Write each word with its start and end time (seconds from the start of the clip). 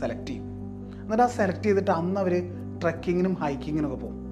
Select 0.00 0.26
ചെയ്യും. 0.26 0.44
എന്നിട്ട് 1.02 1.22
ആ 1.22 1.26
സെലക്ട് 1.26 1.62
ചെയ്തിട്ട് 1.62 1.90
അന്ന് 1.90 2.20
അവർ 2.20 2.52
ട്രക്കിങ്ങിനും 2.82 3.34
ഹൈക്കിങ്ങിനൊക്കെ 3.34 3.96
പോകും. 3.96 4.28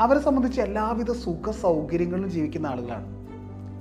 അവരെ 0.00 0.20
സംബന്ധിച്ച് 0.20 0.60
എല്ലാവിധ 0.60 1.12
സുഖ 1.12 1.50
സൗകര്യങ്ങളിലും 1.50 2.30
ജീവിക്കുന്ന 2.30 2.66
ആളുകളാണ്. 2.66 3.24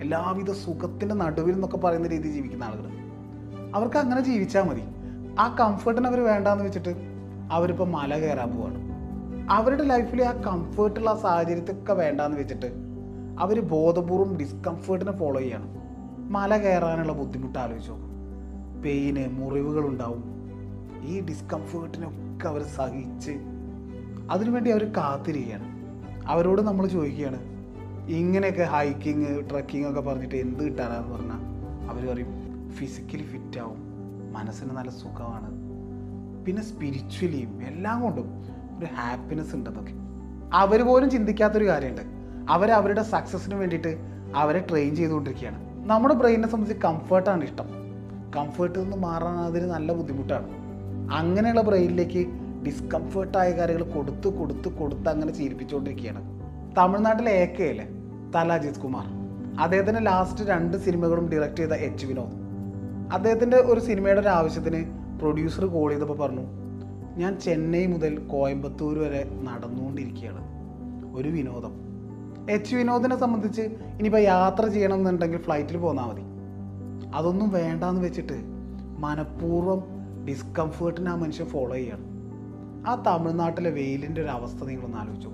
എല്ലാവിധ 0.02 0.52
സുഖത്തിന്റെ 0.52 1.16
നടുവിൽ 1.16 1.54
എന്നൊക്കെ 1.54 1.78
പറയുന്ന 1.78 2.08
രീതിയിൽ 2.08 2.34
ജീവിക്കുന്ന 2.34 2.64
ആളുകൾ 2.64 2.90
അവർക്ക് 3.76 3.98
അങ്ങനെ 3.98 4.22
ജീവിച്ചാൽ 4.22 4.64
മതി. 4.64 4.82
ആ 5.40 5.56
കംഫർട്ടിന് 5.60 6.08
അവർ 6.08 6.24
വേണ്ടാന്ന് 6.24 6.64
വെച്ചിട്ട് 6.64 6.96
അവരിപ്പോൾ 7.52 7.90
മല 7.90 8.20
കയറാൻ 8.20 8.56
പോവാണ്. 8.56 8.84
അവരുടെ 9.52 9.84
ലൈഫിൽ 9.84 10.24
ആ 10.24 10.42
കംഫർട്ടുള്ള 10.42 11.10
ആ 11.10 11.16
സാഹചര്യത്തൊക്കെ 11.16 11.94
വേണ്ടാന്ന് 11.94 12.38
വെച്ചിട്ട് 12.38 12.74
അവർ 13.40 13.62
ബോധപൂർവം 13.62 14.38
ഡിസ്കംഫേർട്ടിനെ 14.38 15.12
ഫോളോ 15.12 15.40
ചെയ്യണം. 15.40 15.70
മല 16.32 16.58
കയറാനുള്ള 16.58 17.14
ബുദ്ധിമുട്ട് 17.14 17.60
ആലോചിച്ച് 17.60 17.92
നോക്കും. 17.92 18.14
പെയിന് 18.82 19.28
മുറിവുകളുണ്ടാവും. 19.30 20.43
ഈ 21.04 21.22
ഡിസ്കംഫേർട്ടിനൊക്കെ 21.22 22.48
അവർ 22.48 22.64
സഹിച്ച് 22.64 23.32
അതിനുവേണ്ടി 24.32 24.72
അവർ 24.72 24.84
കാത്തിരിക്കുകയാണ്. 24.84 25.74
അവരോട് 26.28 26.62
നമ്മൾ 26.62 26.88
ചോദിക്കുകയാണ് 26.88 27.54
ഇങ്ങനെയൊക്കെ 28.10 28.64
ഹൈക്കിങ് 28.64 29.50
ട്രക്കിംഗ് 29.50 29.90
ഒക്കെ 29.90 30.02
പറഞ്ഞിട്ട് 30.02 30.36
എന്ത് 30.36 30.64
കിട്ടാനാന്ന് 30.64 31.14
പറഞ്ഞാൽ 31.14 31.54
അവർ 31.90 32.14
പറയും 32.14 32.28
ഫിസിക്കലി 32.72 33.24
ഫിറ്റ് 33.24 33.60
ആവും 33.60 33.78
മനസ്സിന് 34.34 34.70
നല്ല 34.70 34.92
സുഖമാണ്. 34.92 35.64
പിന്നെ 36.46 36.64
സ്പിരിച്വലിയും 36.64 37.64
എല്ലാം 37.64 38.02
കൊണ്ടും 38.02 38.44
ഒരു 38.80 38.86
ഹാപ്പിനെസ് 38.86 39.56
ഉണ്ട് 39.56 39.70
അതൊക്കെ. 39.70 39.94
അവർ 40.54 40.82
പോലും 40.82 41.10
ചിന്തിക്കാത്തൊരു 41.10 41.68
കാര്യമുണ്ട്. 41.68 42.02
അവർ 42.52 42.72
അവരുടെ 42.72 43.04
സക്സസ്സിന് 43.04 43.56
വേണ്ടിയിട്ട് 43.56 43.98
അവരെ 44.36 44.66
ട്രെയിൻ 44.70 44.96
ചെയ്തുകൊണ്ടിരിക്കുകയാണ്. 44.96 45.90
നമ്മുടെ 45.90 46.14
ബ്രെയിനിനെ 46.14 46.48
സംബന്ധിച്ച് 46.48 46.84
കംഫർട്ടാണ് 46.84 47.44
ഇഷ്ടം. 47.44 47.66
കംഫർട്ടിൽ 48.36 48.82
നിന്ന് 48.82 48.98
മാറാൻ 48.98 49.38
അതിന് 49.38 49.66
നല്ല 49.66 49.94
ബുദ്ധിമുട്ടാണ്. 49.94 50.63
അങ്ങനെയുള്ള 51.12 51.62
ബ്രെയിനിലേക്ക് 51.62 52.28
ഡിസ്കംഫേർട്ടായ 52.66 53.52
കാര്യങ്ങൾ 53.52 53.84
കൊടുത്ത് 53.84 54.28
കൊടുത്ത് 54.28 54.70
കൊടുത്ത് 54.70 55.10
അങ്ങനെ 55.10 55.34
ശീലിപ്പിച്ചുകൊണ്ടിരിക്കുകയാണ്. 55.34 56.42
തമിഴ്നാട്ടിലെ 56.78 57.32
എ 57.32 57.46
കെ 57.46 57.64
അല്ലേ 57.64 57.88
തല 58.36 58.54
അജിത് 58.54 58.80
കുമാർ. 58.80 59.06
അദ്ദേഹത്തിന്റെ 59.60 60.02
ലാസ്റ്റ് 60.02 60.50
രണ്ട് 60.50 60.78
സിനിമകളും 60.78 61.30
ഡയറക്റ്റ് 61.30 61.58
ചെയ്ത 61.58 61.72
എച്ച് 61.72 62.06
വിനോദ്. 62.06 62.32
അദ്ദേഹത്തിന്റെ 63.14 63.58
ഒരു 63.58 63.80
സിനിമയുടെ 63.80 64.22
ഒരു 64.22 64.28
ആവശ്യത്തിന് 64.28 64.86
പ്രൊഡ്യൂസർ 65.20 65.66
കോൾ 65.66 65.92
ചെയ്തപ്പോൾ 65.92 66.18
പറഞ്ഞു 66.18 66.42
ഞാൻ 67.18 67.40
ചെന്നൈ 67.40 67.86
മുതൽ 67.86 68.18
കോയമ്പത്തൂർ 68.18 69.00
വരെ 69.00 69.30
നടന്നുകൊണ്ടിരിക്കുകയാണ്. 69.44 70.42
ഒരു 71.16 71.30
വിനോദം. 71.30 71.72
എച്ച് 72.50 72.76
വിനോദിനെ 72.76 73.20
സംബന്ധിച്ച് 73.20 73.62
ഇനിയിപ്പോൾ 73.62 74.20
യാത്ര 74.20 74.68
ചെയ്യണം 74.68 74.96
എന്നുണ്ടെങ്കിൽ 74.96 75.38
ഫ്ലൈറ്റിൽ 75.38 75.78
പോന്നാൽ 75.78 76.06
മതി. 76.06 76.22
അതൊന്നും 77.16 77.50
വേണ്ടാന്ന് 77.50 78.02
വെച്ചിട്ട് 78.02 78.44
മനഃപൂർവം 78.98 79.93
ഡിസ്കംഫേർട്ടിനെ 80.28 81.12
ആ 81.12 81.16
മനുഷ്യൻ 81.16 81.48
ഫോളോ 81.48 81.76
ചെയ്യണം. 81.76 82.14
ആ 82.88 83.04
തമിഴ്നാട്ടിലെ 83.08 83.70
വെയിലിന്റെ 83.70 84.22
ഒരു 84.22 84.30
അവസ്ഥ 84.30 84.64
നിങ്ങളൊന്ന് 84.64 84.98
ആലോചിച്ചു 84.98 85.30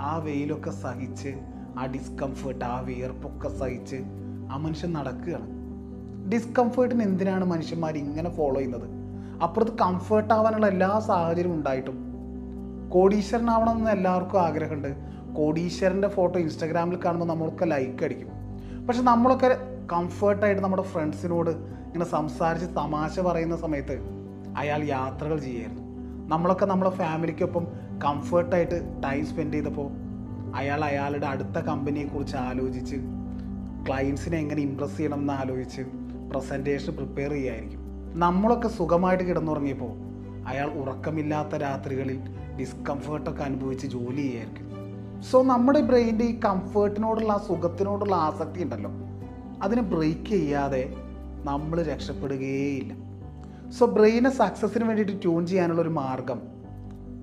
ആ 0.00 0.16
വെയിലൊക്കെ 0.16 0.70
സഹിച്ച് 0.70 1.28
ആ 1.78 1.86
ഡിസ്കംഫേർട്ട് 1.86 2.64
ആ 2.64 2.80
വിയർപ്പൊക്കെ 2.80 3.48
സഹിച്ച് 3.48 3.96
ആ 4.50 4.56
മനുഷ്യൻ 4.56 4.92
നടക്കുകയാണ്. 4.92 5.60
ഡിസ്കംഫേർട്ടിന് 6.32 7.02
എന്തിനാണ് 7.02 7.44
മനുഷ്യന്മാർ 7.44 7.96
ഇങ്ങനെ 7.96 8.30
ഫോളോ 8.30 8.54
ചെയ്യുന്നത്? 8.54 8.90
അപ്പുറത്ത് 9.42 9.78
കംഫേർട്ട് 9.78 10.34
ആവാനുള്ള 10.34 10.66
എല്ലാ 10.66 10.98
സാഹചര്യവും 10.98 11.54
ഉണ്ടായിട്ടും. 11.54 11.98
കോടീശ്വരനാവണം 12.90 13.78
എന്ന് 13.78 13.90
എല്ലാവർക്കും 13.90 14.40
ആഗ്രഹമുണ്ട്. 14.40 14.96
കോടീശ്വരന്റെ 15.36 16.08
ഫോട്ടോ 16.08 16.38
ഇൻസ്റ്റാഗ്രാമിൽ 16.38 16.98
കാണുമ്പോൾ 17.04 17.26
നമ്മളൊക്കെ 17.26 17.64
ലൈക്ക് 17.64 18.04
അടിക്കും. 18.04 18.28
പക്ഷെ 18.86 19.02
നമ്മളൊക്കെ 19.02 19.58
കംഫേർട്ടായിട്ട് 19.92 20.62
നമ്മുടെ 20.62 20.82
ഫ്രണ്ട്സിനോട് 20.82 21.50
ഇങ്ങനെ 21.86 22.04
സംസാരിച്ച് 22.04 22.76
തമാശ 22.76 23.20
പറയുന്ന 23.20 23.56
സമയത്ത് 23.56 23.96
അയാൾ 24.56 24.84
യാത്രകൾ 24.84 25.38
ചെയ്യായിരുന്നു. 25.38 25.82
നമ്മളൊക്കെ 26.28 26.66
നമ്മുടെ 26.66 26.90
ഫാമിലിക്കൊപ്പം 26.90 27.66
കംഫേർട്ടായിട്ട് 28.04 29.02
ടൈം 29.04 29.26
സ്പെൻഡ് 29.26 29.54
ചെയ്തപ്പോൾ 29.54 29.88
അയാൾ 30.56 30.84
അയാളുടെ 30.84 31.26
അടുത്ത 31.26 31.58
കമ്പനിയെക്കുറിച്ച് 31.58 32.36
ആലോചിച്ച് 32.36 32.96
ക്ലയൻസിനെ 33.86 34.38
എങ്ങനെ 34.38 34.62
ഇമ്പ്രസ് 34.62 34.96
ചെയ്യണം 34.96 35.20
എന്ന് 35.20 35.32
ആലോചിച്ച് 35.32 35.82
പ്രസന്റേഷൻ 36.30 36.92
പ്രിപ്പയർ 36.94 37.30
ചെയ്യായിരിക്കും 37.30 37.80
നമ്മളൊക്കെ 38.14 38.68
സുഖമായിട്ട് 38.68 39.24
കിടന്നുറങ്ങിയപ്പോൾ 39.24 39.92
അയാൾ 40.48 40.68
ഉറക്കമില്ലാത്ത 40.70 41.54
രാത്രികളിൽ 41.54 42.18
ഡിസ്കംഫേർട്ടൊക്കെ 42.58 43.42
അനുഭവിച്ച് 43.42 43.86
ജോലി 43.86 44.22
ചെയ്യായിരിക്കും 44.22 44.66
സോ 45.30 45.42
നമ്മുടെ 45.42 45.80
ബ്രെയിന്റെ 45.80 46.24
ഈ 46.24 46.40
കംഫേർട്ടിനോടുള്ള 46.40 47.32
ആ 47.32 47.38
സുഖത്തിനോടുള്ള 47.48 48.14
ആസക്തി 48.14 48.62
ഉണ്ടല്ലോ. 48.62 48.90
അതിനെ 49.62 49.82
ബ്രേക്ക് 49.82 50.30
ചെയ്യാതെ 50.30 50.94
നമ്മൾ 51.44 51.82
രക്ഷപ്പെടുകയേയില്ല. 51.82 52.94
സോ 53.70 53.86
ബ്രെയിനെ 53.86 54.30
സക്സസ്സിന് 54.30 54.84
വേണ്ടിയിട്ട് 54.84 55.22
ട്യൂൺ 55.22 55.46
ചെയ്യാനുള്ള 55.46 55.82
ഒരു 55.82 55.88
മാർഗം 55.88 56.40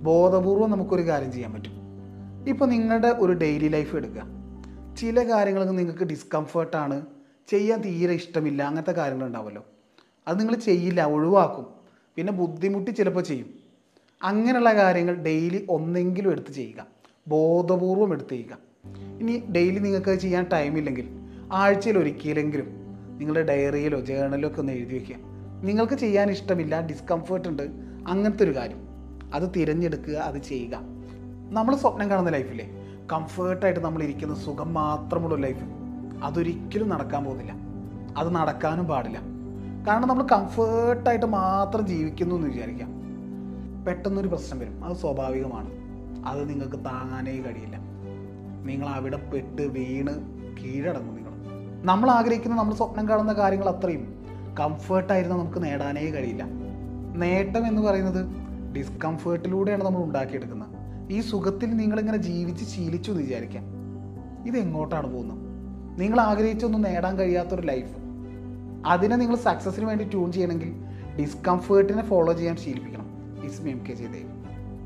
ബോധപൂർവം 0.03 0.71
നമുക്കൊരു 0.71 1.01
കാര്യം 1.01 1.31
ചെയ്യാൻ 1.31 1.53
പറ്റും. 1.53 1.71
ഇപ്പോൾ 2.47 2.65
നിങ്ങളുടെ 2.65 3.07
ഒരു 3.07 3.33
ഡെയിലി 3.33 3.67
ലൈഫ് 3.67 3.95
എടുക്കുക. 3.95 4.23
ചില 4.97 5.29
കാര്യങ്ങൾക്ക് 5.29 5.77
നിങ്ങൾക്ക് 5.77 6.03
ഡിസ്കംഫേർട്ടാണ് 6.03 7.05
ചെയ്യാൻ 7.47 7.81
തീരെ 7.81 8.13
ഇഷ്ടമില്ല. 8.13 8.63
അങ്ങനത്തെ 8.63 8.91
കാര്യങ്ങളുണ്ടാവുമല്ലോ 8.91 9.65
അത് 10.27 10.39
നിങ്ങൾ 10.39 10.55
ചെയ്യില്ല 10.55 11.03
ഒഴിവാക്കും. 11.05 11.65
പിന്നെ 12.15 12.33
ബുദ്ധിമുട്ടി 12.33 12.91
ചിലപ്പോൾ 12.91 13.21
ചെയ്യും. 13.21 13.47
അങ്ങനെയുള്ള 14.23 14.73
കാര്യങ്ങൾ 14.73 15.15
ഡെയിലി 15.15 15.65
ഒന്നെങ്കിലും 15.69 16.31
എടുത്ത് 16.31 16.53
ചെയ്യുക. 16.53 16.87
ബോധപൂർവം 17.27 18.11
എടുത്ത് 18.11 18.29
ചെയ്യുക. 18.29 18.57
ഇനി 19.19 19.43
ഡെയിലി 19.51 19.79
നിങ്ങൾക്ക് 19.79 20.15
ചെയ്യാൻ 20.15 20.45
ടൈമില്ലെങ്കിൽ 20.53 21.16
ആഴ്ചയിൽ 21.53 21.97
ഒരിക്കലെങ്കിലും 21.97 22.67
നിങ്ങളുടെ 23.17 23.43
ഡയറിയിലോ 23.43 23.99
ജേണലിലോ 23.99 24.49
ഒക്കെ 24.49 24.59
ഒന്ന് 24.59 24.73
എഴുതി 24.73 24.93
വയ്ക്കുക 24.93 25.15
നിങ്ങൾക്ക് 25.63 25.93
ചെയ്യാൻ 25.93 26.29
ഇഷ്ടമില്ല 26.29 26.85
ഡിസ്കംഫേർട്ട് 26.87 27.47
ഉണ്ട് 27.47 27.63
അങ്ങനത്തെ 28.07 28.43
ഒരു 28.43 28.55
കാര്യം. 28.55 28.87
അത് 29.33 29.51
തിരഞ്ഞെടുക്കുക 29.55 30.13
അത് 30.13 30.37
ചെയ്യുക. 30.37 30.79
നമ്മൾ 31.49 31.75
സ്വപ്നം 31.75 32.09
കാണുന്ന 32.09 32.29
ലൈഫില്ലേ 32.29 32.69
കംഫേർട്ടായിട്ട് 33.13 33.79
നമ്മൾ 33.79 34.03
ഇരിക്കുന്ന 34.03 34.35
സുഖം 34.35 34.73
മാത്രമുള്ള 34.73 35.35
ലൈഫ് 35.35 35.63
അതൊരിക്കലും 36.23 36.89
നടക്കാൻ 36.89 37.23
പോകുന്നില്ല. 37.23 37.53
അത് 38.17 38.35
നടക്കാനും 38.35 38.85
പാടില്ല. 38.85 39.17
കാരണം 39.87 40.07
നമ്മൾ 40.07 40.23
കംഫേർട്ടായിട്ട് 40.23 41.25
മാത്രം 41.25 41.87
ജീവിക്കുന്നു 41.87 42.35
എന്ന് 42.35 42.47
വിചാരിക്കാം. 42.47 42.91
പെട്ടെന്നൊരു 43.87 44.27
പ്രശ്നം 44.27 44.59
വരും. 44.59 44.85
അത് 44.85 44.95
സ്വാഭാവികമാണ്. 44.95 45.69
അത് 46.27 46.49
നിങ്ങൾക്ക് 46.49 46.85
താങ്ങാനേ 46.85 47.37
കഴിയില്ല. 47.37 47.77
നിങ്ങൾ 48.63 48.87
അവിടെ 48.87 49.17
പെട്ട് 49.17 49.61
വീണ് 49.61 50.13
കീഴടങ്ങും. 50.63 51.26
നമ്മൾ 51.83 52.11
ആഗ്രഹിക്കുന്ന 52.11 52.55
നമ്മൾ 52.55 52.73
സ്വപ്നം 52.73 53.09
കാണുന്ന 53.09 53.33
കാര്യങ്ങൾ 53.33 53.69
അത്രയും 53.69 54.25
കംഫേർട്ടായിരുന്നാൽ 54.59 55.37
നമുക്ക് 55.37 55.63
നേടാനേ 55.63 56.11
കഴിയില്ല. 56.11 56.43
നേട്ടം 57.15 57.67
എന്ന് 57.67 57.81
പറയുന്നത് 57.81 58.25
ഡിസ്കംഫേർട്ടിലൂടെയാണ് 58.75 59.83
നമ്മൾ 59.83 60.03
ഉണ്ടാക്കിയെടുക്കുന്നത്. 60.03 60.67
ഈ 61.11 61.21
സുഖത്തിൽ 61.21 61.77
നിങ്ങളിങ്ങനെ 61.77 62.17
ജീവിച്ച് 62.17 62.65
ശീലിച്ചു 62.65 63.11
എന്ന് 63.11 63.23
വിചാരിക്കാം. 63.23 63.63
ഇതെങ്ങോട്ടാണ് 64.47 65.13
പോകുന്നത്? 65.13 65.37
നിങ്ങൾ 66.01 66.21
ആഗ്രഹിച്ചൊന്നും 66.21 66.81
നേടാൻ 66.81 67.17
കഴിയാത്തൊരു 67.17 67.61
ലൈഫ് 67.61 67.97
അതിനെ 68.85 69.15
നിങ്ങൾ 69.15 69.35
സക്സസ്സിന് 69.35 69.85
വേണ്ടി 69.85 70.09
ട്യൂൺ 70.09 70.31
ചെയ്യണമെങ്കിൽ 70.31 70.73
ഡിസ്കംഫേർട്ടിനെ 71.19 72.03
ഫോളോ 72.03 72.33
ചെയ്യാൻ 72.33 72.55
ശീലിപ്പിക്കണം. 72.55 73.07
ഇസ്മി 73.43 73.69
എം 73.69 73.83
കെ 73.89 73.93
ചെയ്തേ 73.93 74.25